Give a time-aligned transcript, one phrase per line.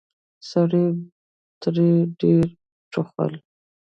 [0.49, 1.03] سړي به
[1.61, 1.75] تر
[2.19, 2.55] ډيرو
[2.91, 3.31] ټوخل.